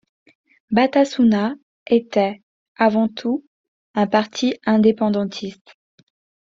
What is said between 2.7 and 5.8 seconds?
avant tout, un parti indépendantiste.